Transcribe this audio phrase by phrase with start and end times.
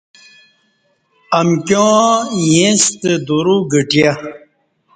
[1.39, 2.05] امکیاں
[2.37, 4.11] اِیݩستہ دورو گھٹیہ